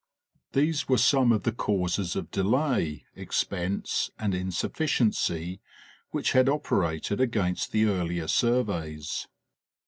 [0.53, 5.59] These were some of the causes of delay, expense and insufli ciency
[6.09, 9.27] which had operated against the earlier surveys.